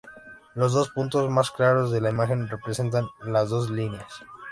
Los 0.55 0.73
dos 0.73 0.89
puntos 0.89 1.29
más 1.29 1.51
claros 1.51 1.91
de 1.91 2.01
la 2.01 2.09
imagen 2.09 2.47
representan 2.47 3.05
las 3.23 3.49
dos 3.49 3.69
líneas. 3.69 4.11